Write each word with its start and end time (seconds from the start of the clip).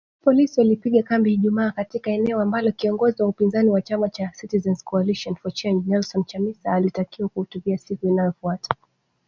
Polisi 0.23 0.59
walipiga 0.61 1.03
kambi 1.03 1.33
Ijumaa 1.33 1.71
katika 1.71 2.11
eneo 2.11 2.41
ambalo 2.41 2.71
kiongozi 2.71 3.23
wa 3.23 3.29
upinzani 3.29 3.69
wa 3.69 3.81
chama 3.81 4.09
cha 4.09 4.31
Citizens’ 4.41 4.83
Coalition 4.83 5.35
for 5.35 5.53
Change, 5.53 5.83
Nelson 5.89 6.23
Chamisa, 6.25 6.73
alitakiwa 6.73 7.29
kuhutubia 7.29 7.77
siku 7.77 8.07
inayofuata 8.07 8.69